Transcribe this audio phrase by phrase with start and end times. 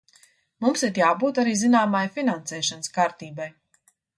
[0.65, 3.51] Mums ir jābūt arī zināmai finansēšanas kārtībai.